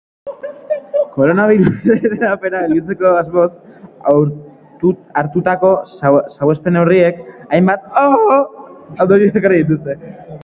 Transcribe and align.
Koronabirusaren 1.15 2.15
hedapena 2.19 2.61
gelditzeko 2.71 3.11
asmoz 3.17 4.95
hartutako 5.23 5.71
salbuespen-neurriek 5.97 7.21
hainbat 7.57 7.85
ondorio 9.05 9.33
ekarri 9.43 9.61
dituzte. 9.65 9.99